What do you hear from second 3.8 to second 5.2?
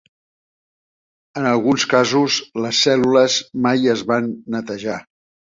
es van netejar.